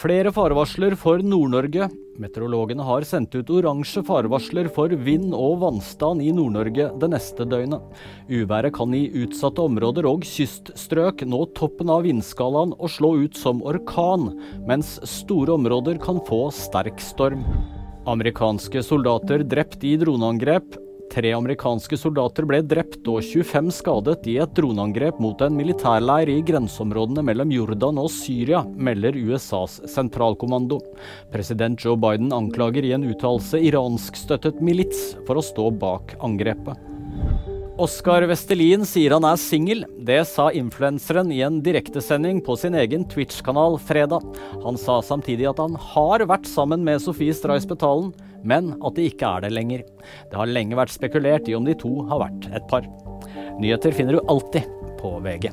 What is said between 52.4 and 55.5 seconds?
et par. Nyheter finner du alltid på VG.